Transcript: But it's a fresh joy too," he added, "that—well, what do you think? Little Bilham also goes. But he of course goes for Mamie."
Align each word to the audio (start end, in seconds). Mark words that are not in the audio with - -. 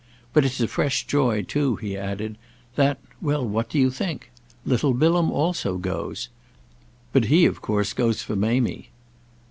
But 0.33 0.45
it's 0.45 0.59
a 0.59 0.67
fresh 0.67 1.05
joy 1.05 1.43
too," 1.43 1.75
he 1.75 1.95
added, 1.95 2.39
"that—well, 2.75 3.47
what 3.47 3.69
do 3.69 3.77
you 3.77 3.91
think? 3.91 4.31
Little 4.65 4.95
Bilham 4.95 5.29
also 5.29 5.77
goes. 5.77 6.29
But 7.13 7.25
he 7.25 7.45
of 7.45 7.61
course 7.61 7.93
goes 7.93 8.23
for 8.23 8.35
Mamie." 8.35 8.89